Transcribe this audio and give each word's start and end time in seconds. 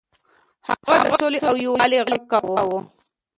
هغه 0.67 0.95
د 1.03 1.05
سولې 1.19 1.39
او 1.49 1.55
یووالي 1.65 1.99
غږ 2.07 2.21
کاوه. 2.31 2.79